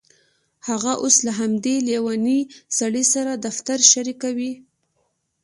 [0.67, 2.41] هغه اوس له همدې لیونۍ
[2.77, 4.51] سړي سره دفتر شریکوي